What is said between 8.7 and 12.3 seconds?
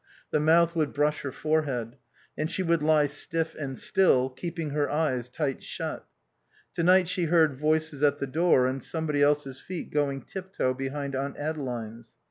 somebody else's feet going tip toe behind Aunt Adeline's.